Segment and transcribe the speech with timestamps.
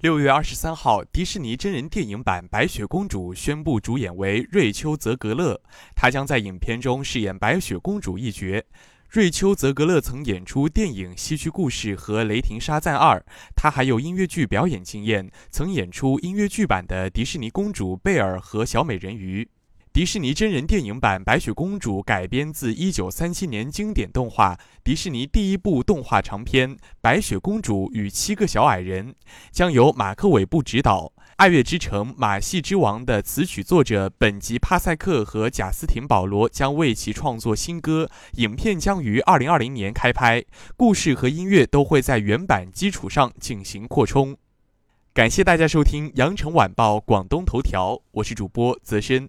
[0.00, 5.60] 六月二十三号，迪士尼真人电影版《白雪公主》宣布主演为瑞秋·泽格勒，
[5.94, 8.64] 她将在影片中饰演白雪公主一角。
[9.10, 13.18] 瑞秋·泽格勒曾演出电影《西区故事》和《雷霆沙赞二》，
[13.54, 19.46] 她还有音乐剧表演经验，曾演出音乐剧版的迪士尼公主贝尔和小美人鱼。
[19.92, 29.08] 迪士尼真人电影版《白雪公主》改编自1937年经典动画，迪士尼第一部动画长片《白雪公主与七个小矮人》，
[29.50, 31.06] 将由马克·韦布执导。
[31.38, 38.08] 《爱乐之城》马戏之王的词曲作者本吉·帕塞克和贾斯汀·保罗将为其创作新歌。
[38.34, 40.44] 影片将于2020年开拍，
[40.76, 44.36] 故事和音乐都会在原版基础上进行扩充。
[45.12, 49.28] 感谢大家收听《羊城晚报广东头条》，我是主播泽深。